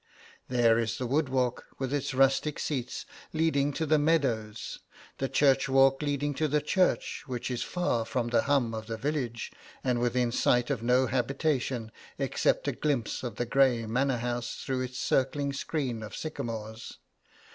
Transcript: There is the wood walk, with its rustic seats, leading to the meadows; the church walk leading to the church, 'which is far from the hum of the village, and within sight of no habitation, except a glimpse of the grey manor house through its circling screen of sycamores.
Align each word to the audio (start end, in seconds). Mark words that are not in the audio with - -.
There 0.47 0.79
is 0.79 0.97
the 0.97 1.05
wood 1.05 1.29
walk, 1.29 1.67
with 1.77 1.93
its 1.93 2.11
rustic 2.15 2.57
seats, 2.57 3.05
leading 3.33 3.71
to 3.73 3.85
the 3.85 3.99
meadows; 3.99 4.79
the 5.19 5.29
church 5.29 5.69
walk 5.69 6.01
leading 6.01 6.33
to 6.41 6.47
the 6.47 6.59
church, 6.59 7.21
'which 7.27 7.51
is 7.51 7.61
far 7.61 8.03
from 8.03 8.29
the 8.29 8.41
hum 8.41 8.73
of 8.73 8.87
the 8.87 8.97
village, 8.97 9.51
and 9.83 9.99
within 10.01 10.31
sight 10.31 10.71
of 10.71 10.81
no 10.81 11.05
habitation, 11.05 11.91
except 12.17 12.67
a 12.67 12.71
glimpse 12.71 13.21
of 13.21 13.35
the 13.35 13.45
grey 13.45 13.85
manor 13.85 14.17
house 14.17 14.63
through 14.65 14.81
its 14.81 14.97
circling 14.97 15.53
screen 15.53 16.01
of 16.01 16.15
sycamores. 16.15 16.97